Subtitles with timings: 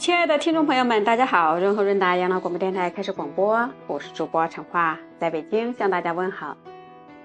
[0.00, 1.58] 亲爱的听众朋友们，大家好！
[1.58, 6.56] 润和润达养老广播电台开始广播，我是主播陈花，在北京向大家问好。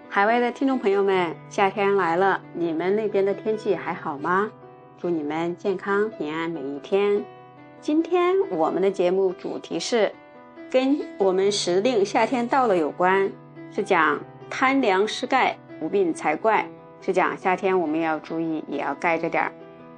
[0.09, 4.51] 海外的听众朋友们，夏天来了，你们那边的天气还好吗？
[4.97, 7.23] 祝你们健康平安每一天。
[7.79, 10.11] 今天我们的节目主题是
[10.69, 13.31] 跟我们时令夏天到了有关，
[13.71, 14.19] 是讲
[14.49, 16.67] 贪凉失盖不病才怪，
[16.99, 19.51] 是讲夏天我们要注意，也要盖着点儿，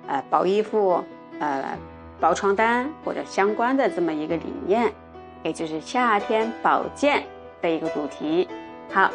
[0.06, 1.04] 呃，薄衣服，
[1.40, 1.76] 呃。
[2.20, 4.92] 薄床单或者相关的这么一个理念，
[5.44, 7.24] 也就是夏天保健
[7.62, 8.48] 的一个主题。
[8.92, 9.12] 好，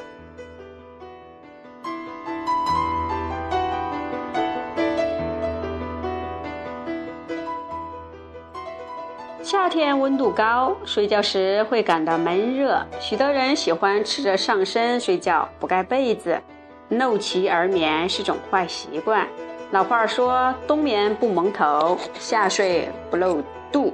[9.42, 16.40] 夏天温度高，睡觉时会感到闷热，许多人喜欢赤着上身睡觉，不盖被子，
[16.88, 19.26] 露脐而眠是种坏习惯。
[19.72, 23.42] 老话说：“冬眠不蒙头，夏睡不露
[23.72, 23.90] 肚。”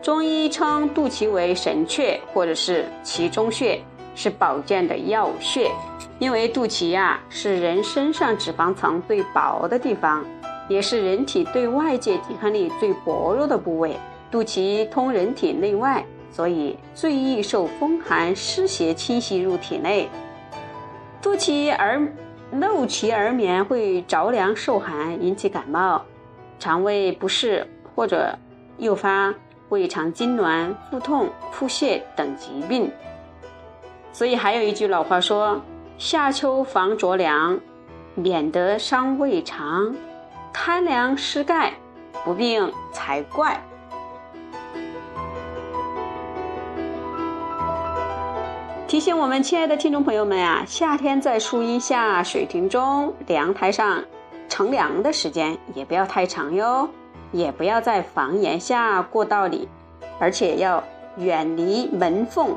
[0.00, 3.78] 中医称肚脐为神阙，或者是脐中穴，
[4.14, 5.70] 是保健的要穴。
[6.18, 10.24] 因为肚脐呀是人身上脂肪层最薄的地方，
[10.70, 13.94] 也是人体对外界抵抗力最薄弱的部位。
[14.30, 20.08] 肚脐通人体内外，所以最易受风寒湿邪侵袭入体内。
[21.20, 22.10] 肚脐而。
[22.52, 26.04] 露脐而眠会着凉受寒，引起感冒、
[26.58, 28.36] 肠胃不适或者
[28.78, 29.32] 诱发
[29.68, 32.90] 胃肠痉挛、腹痛、腹泻等疾病。
[34.12, 35.60] 所以还有一句老话说
[35.96, 37.60] ：“夏秋防着凉，
[38.16, 39.94] 免得伤胃肠；
[40.52, 41.74] 贪凉失钙，
[42.24, 43.62] 不病才怪。”
[48.90, 54.02] 提醒我们亲爱的听众朋友们啊，夏天在树荫下、水亭中、凉台上
[54.48, 56.88] 乘凉的时间也不要太长哟，
[57.30, 59.68] 也不要在房檐下、过道里，
[60.18, 60.82] 而且要
[61.18, 62.48] 远离门缝。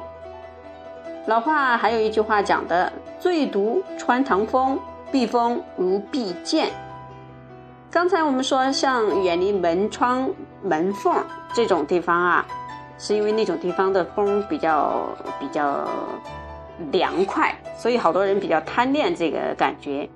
[1.28, 4.80] 老话还有一句话讲的：“最毒穿堂风，
[5.12, 6.72] 避风如避箭。”
[7.92, 10.28] 刚才我们说，像远离门窗、
[10.64, 11.14] 门缝
[11.54, 12.44] 这种地方啊。
[13.06, 15.86] 是因为那种地方的风比较比较
[16.94, 20.08] 凉快，所以好多人比较贪恋这个感觉。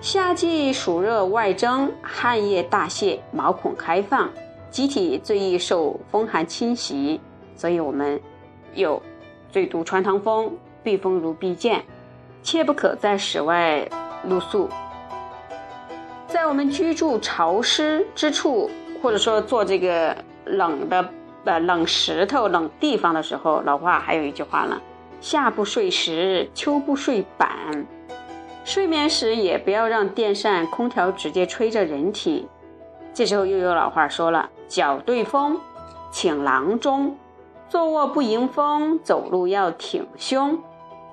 [0.00, 4.30] 夏季暑热外蒸，汗液大泄，毛孔开放，
[4.70, 7.20] 机体最易受风寒侵袭，
[7.54, 8.18] 所以我们
[8.72, 9.02] 有
[9.50, 10.50] 最毒穿堂风，
[10.82, 11.84] 避风如避箭，
[12.42, 13.86] 切不可在室外
[14.24, 14.66] 露宿。
[16.26, 18.70] 在我们居住潮湿之处，
[19.02, 20.16] 或者说做这个
[20.46, 21.06] 冷的。
[21.46, 24.80] 呃，冷石头、冷地方的时候，老话还有一句话呢
[25.22, 27.48] ：“夏不睡石，秋不睡板。”
[28.64, 32.48] 睡眠时也不要让电扇、空调直接吹着人体。
[33.14, 35.56] 这时候又有老话说了：“脚对风，
[36.10, 37.14] 请郎中；
[37.68, 40.58] 坐卧不迎风，走路要挺胸。”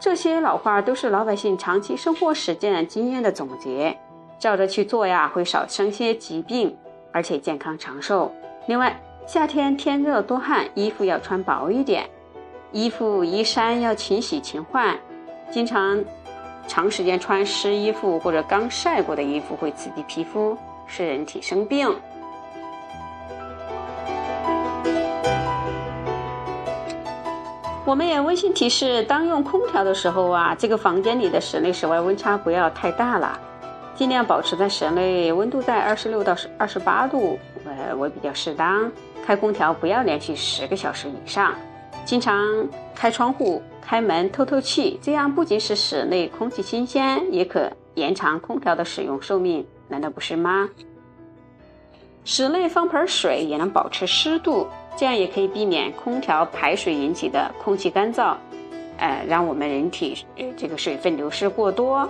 [0.01, 3.95] 这些老话都是老百姓长期生活实践经验的总结，
[4.39, 6.75] 照着去做呀，会少生些疾病，
[7.11, 8.31] 而且健康长寿。
[8.67, 12.07] 另外，夏天天热多汗，衣服要穿薄一点，
[12.71, 14.95] 衣服衣衫要勤洗勤换。
[15.49, 16.03] 经常
[16.67, 21.89] 长时间穿湿衣服或者刚晒过的衣服会刺激皮肤，使人体生病。
[27.85, 33.39] 我们也温馨提示：当用空调的时候啊，这个房间里的室内室外温差不要太大了，
[33.95, 38.91] 尽量保持在室内温度在二十六到二十八度，呃，为比较适当。
[39.25, 41.55] 开空调不要连续十个小时以上，
[42.05, 50.69] 经常开窗户、开门透透气，这样不仅使室内空气新鲜，也可延长空调的使用寿命，难道不是吗？
[52.25, 54.67] 室内放盆水也能保持湿度，
[54.97, 58.35] 这样也可以避免空调排水引起的空气干燥，
[58.97, 62.09] 呃，让我们人体呃这个水分流失过多。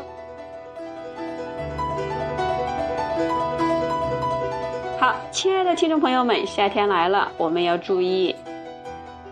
[5.04, 8.34] 好，亲爱的听众朋友们，夏天来了，我们要注意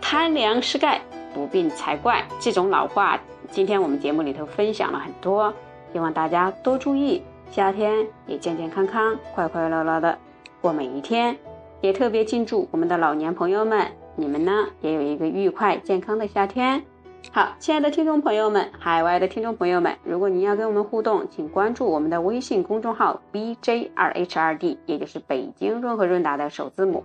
[0.02, 1.00] 贪凉失盖，
[1.32, 2.22] 不病才怪。
[2.38, 3.18] 这种老话，
[3.50, 5.50] 今天我们节目里头分享了很多，
[5.90, 10.18] 希望大家多注意，夏天也健健康康、快快乐乐的
[10.60, 11.34] 过每一天。
[11.80, 16.84] 也特别敬祝我们的老年朋友们，你们呢也有一个愉快健康的夏天。
[17.30, 27.04] 好，亲爱的听众朋友们，海外的听众朋友们，如果您要跟我们互动，请关注我们的微信公众号 B J 二 H 二 D，也就是北京润和润达的首字母，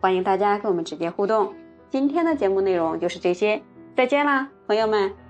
[0.00, 1.52] 欢迎大家跟我们直接互动。
[1.90, 3.62] 今天的节目内容就是这些，
[3.94, 5.27] 再见啦，朋友们。